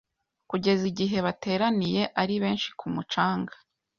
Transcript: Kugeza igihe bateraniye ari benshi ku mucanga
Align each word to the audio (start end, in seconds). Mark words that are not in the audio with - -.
Kugeza 0.49 0.83
igihe 0.91 1.17
bateraniye 1.25 2.01
ari 2.21 2.35
benshi 2.43 2.69
ku 2.79 2.85
mucanga 2.93 3.53